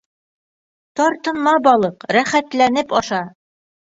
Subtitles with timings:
[1.01, 3.23] Тартынма, балыҡ, рәхәтләнеп аша.